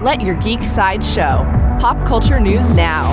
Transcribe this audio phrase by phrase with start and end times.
[0.00, 1.44] Let your geek side show.
[1.78, 3.12] Pop culture news now.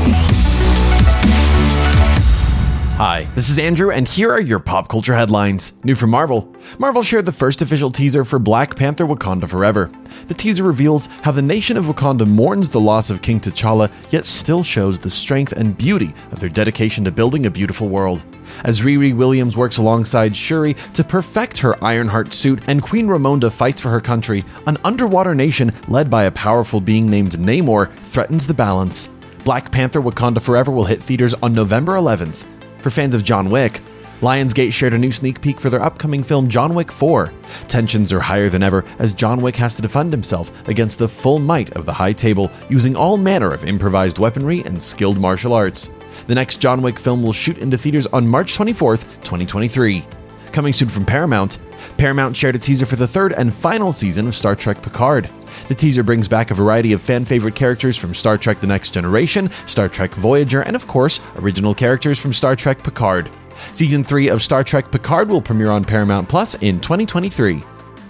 [2.95, 5.73] Hi, this is Andrew, and here are your pop culture headlines.
[5.83, 6.55] New from Marvel.
[6.79, 9.91] Marvel shared the first official teaser for Black Panther Wakanda Forever.
[10.27, 14.25] The teaser reveals how the nation of Wakanda mourns the loss of King T'Challa, yet
[14.25, 18.23] still shows the strength and beauty of their dedication to building a beautiful world.
[18.65, 23.79] As Riri Williams works alongside Shuri to perfect her Ironheart suit and Queen Ramonda fights
[23.79, 28.53] for her country, an underwater nation led by a powerful being named Namor threatens the
[28.53, 29.07] balance.
[29.45, 32.43] Black Panther Wakanda Forever will hit theaters on November 11th.
[32.79, 33.79] For fans of John Wick,
[34.21, 37.31] Lionsgate shared a new sneak peek for their upcoming film John Wick 4.
[37.67, 41.37] Tensions are higher than ever as John Wick has to defend himself against the full
[41.37, 45.91] might of the High Table using all manner of improvised weaponry and skilled martial arts.
[46.25, 50.03] The next John Wick film will shoot into theaters on March 24th, 2023.
[50.51, 51.59] Coming soon from Paramount,
[51.97, 55.29] Paramount shared a teaser for the third and final season of Star Trek Picard.
[55.67, 58.91] The teaser brings back a variety of fan favorite characters from Star Trek The Next
[58.91, 63.29] Generation, Star Trek Voyager, and of course, original characters from Star Trek Picard.
[63.73, 67.63] Season 3 of Star Trek Picard will premiere on Paramount Plus in 2023.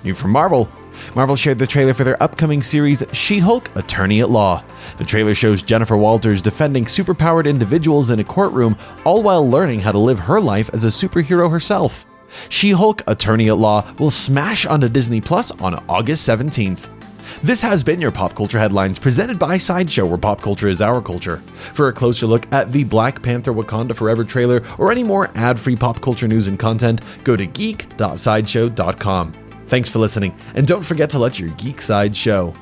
[0.03, 0.70] New from Marvel,
[1.16, 4.64] Marvel shared the trailer for their upcoming series She Hulk Attorney at Law.
[4.98, 9.92] The trailer shows Jennifer Walters defending superpowered individuals in a courtroom, all while learning how
[9.92, 12.06] to live her life as a superhero herself.
[12.50, 16.97] She Hulk Attorney at Law will smash onto Disney Plus on August 17th.
[17.44, 21.02] This has been your Pop Culture Headlines presented by Sideshow, where pop culture is our
[21.02, 21.38] culture.
[21.38, 25.59] For a closer look at the Black Panther Wakanda Forever trailer or any more ad
[25.59, 29.33] free pop culture news and content, go to geek.sideshow.com.
[29.67, 32.53] Thanks for listening, and don't forget to let your geek side show.